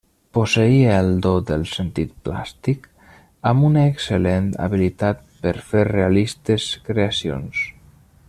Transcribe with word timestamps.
Posseïa 0.35 0.93
el 1.01 1.09
do 1.25 1.33
del 1.49 1.65
sentit 1.71 2.15
plàstic, 2.29 2.87
amb 3.51 3.67
una 3.69 3.83
excel·lent 3.91 4.49
habilitat 4.65 5.23
per 5.45 5.55
fer 5.71 5.85
realistes 5.91 6.69
creacions. 6.91 7.63